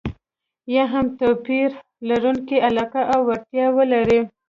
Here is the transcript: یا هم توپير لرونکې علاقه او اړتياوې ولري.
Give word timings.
یا 0.75 0.83
هم 0.93 1.05
توپير 1.19 1.69
لرونکې 2.09 2.57
علاقه 2.67 3.01
او 3.13 3.21
اړتياوې 3.33 3.73
ولري. 3.77 4.21